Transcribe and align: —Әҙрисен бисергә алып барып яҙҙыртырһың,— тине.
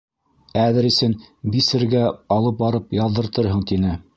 —Әҙрисен 0.61 1.13
бисергә 1.57 2.01
алып 2.39 2.59
барып 2.65 2.99
яҙҙыртырһың,— 3.01 3.63
тине. 3.73 3.97